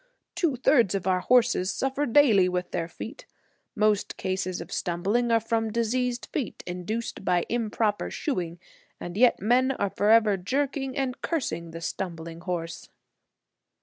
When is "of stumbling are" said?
4.59-5.39